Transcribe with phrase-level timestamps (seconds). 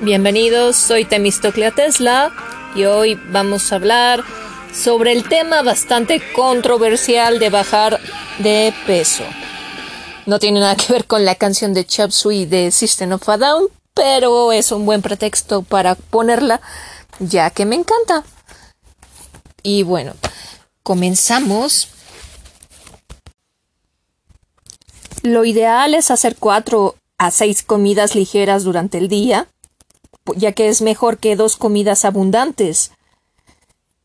[0.00, 2.32] Bienvenidos, soy Temistoclea Tesla
[2.74, 4.24] y hoy vamos a hablar
[4.72, 8.00] sobre el tema bastante controversial de bajar
[8.38, 9.24] de peso.
[10.26, 13.36] No tiene nada que ver con la canción de Chop Suey de System of a
[13.36, 16.60] Down, pero es un buen pretexto para ponerla,
[17.18, 18.22] ya que me encanta.
[19.64, 20.14] Y bueno,
[20.84, 21.88] comenzamos.
[25.24, 29.48] Lo ideal es hacer cuatro a seis comidas ligeras durante el día,
[30.36, 32.92] ya que es mejor que dos comidas abundantes.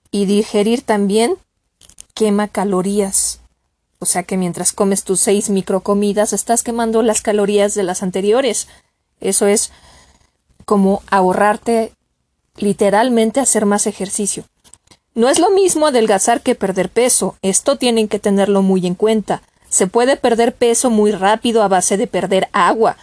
[0.09, 1.35] Y digerir también
[2.15, 3.41] quema calorías.
[3.99, 8.67] O sea que mientras comes tus seis microcomidas estás quemando las calorías de las anteriores.
[9.23, 9.71] Eso es
[10.65, 11.93] como ahorrarte
[12.57, 14.43] literalmente hacer más ejercicio.
[15.15, 17.37] No es lo mismo adelgazar que perder peso.
[17.41, 19.41] Esto tienen que tenerlo muy en cuenta.
[19.69, 22.97] Se puede perder peso muy rápido a base de perder agua.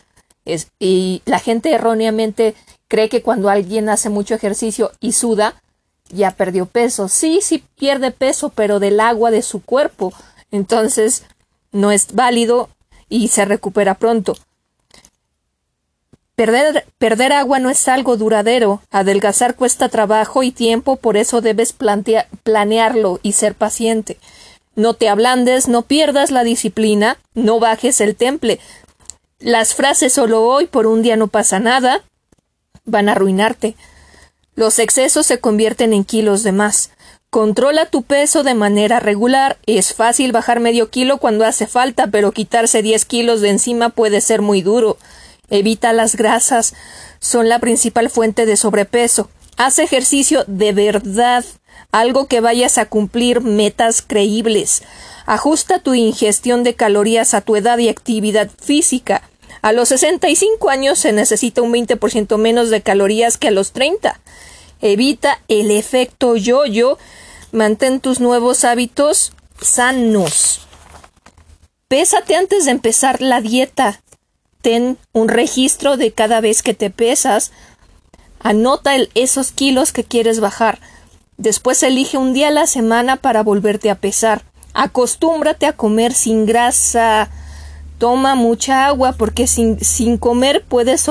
[0.80, 2.54] y la gente erróneamente
[2.88, 5.62] cree que cuando alguien hace mucho ejercicio y suda,
[6.08, 7.08] ya perdió peso.
[7.08, 10.12] Sí, sí pierde peso, pero del agua de su cuerpo.
[10.50, 11.24] Entonces,
[11.70, 12.68] no es válido
[13.08, 14.34] y se recupera pronto.
[16.98, 18.80] Perder, agua no es algo duradero.
[18.90, 24.16] Adelgazar cuesta trabajo y tiempo, por eso debes planearlo y ser paciente.
[24.74, 28.58] No te ablandes, no pierdas la disciplina, no bajes el temple.
[29.38, 32.02] Las frases solo hoy por un día no pasa nada
[32.86, 33.76] van a arruinarte.
[34.54, 36.90] Los excesos se convierten en kilos de más.
[37.28, 39.58] Controla tu peso de manera regular.
[39.66, 44.22] Es fácil bajar medio kilo cuando hace falta, pero quitarse 10 kilos de encima puede
[44.22, 44.96] ser muy duro.
[45.50, 46.74] Evita las grasas.
[47.18, 49.28] Son la principal fuente de sobrepeso.
[49.56, 51.44] Haz ejercicio de verdad.
[51.92, 54.82] Algo que vayas a cumplir metas creíbles.
[55.26, 59.22] Ajusta tu ingestión de calorías a tu edad y actividad física.
[59.62, 64.18] A los 65 años se necesita un 20% menos de calorías que a los 30.
[64.80, 66.96] Evita el efecto yo-yo.
[67.52, 70.60] Mantén tus nuevos hábitos sanos.
[71.88, 74.00] Pésate antes de empezar la dieta.
[74.62, 77.52] Ten un registro de cada vez que te pesas.
[78.40, 80.80] Anota esos kilos que quieres bajar.
[81.36, 84.42] Después elige un día a la semana para volverte a pesar.
[84.74, 87.30] Acostúmbrate a comer sin grasa
[88.00, 91.04] Toma mucha agua porque sin, sin comer puedes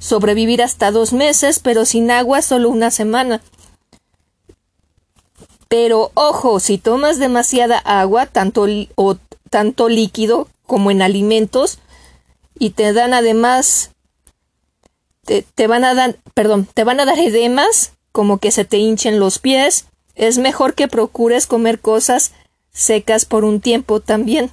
[0.00, 3.40] sobrevivir hasta dos meses, pero sin agua solo una semana.
[5.68, 9.16] Pero ojo, si tomas demasiada agua, tanto, o,
[9.48, 11.78] tanto líquido como en alimentos,
[12.58, 13.90] y te dan además,
[15.24, 18.78] te, te, van a dar, perdón, te van a dar edemas, como que se te
[18.78, 22.32] hinchen los pies, es mejor que procures comer cosas
[22.72, 24.50] secas por un tiempo también.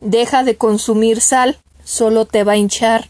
[0.00, 3.08] Deja de consumir sal, solo te va a hinchar.